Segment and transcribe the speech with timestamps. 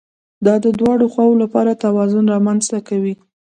[0.45, 3.13] دا د دواړو خواوو لپاره توازن رامنځته کوي